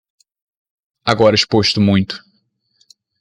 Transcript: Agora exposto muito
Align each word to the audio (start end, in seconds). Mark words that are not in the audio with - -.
Agora 1.05 1.35
exposto 1.35 1.79
muito 1.79 2.23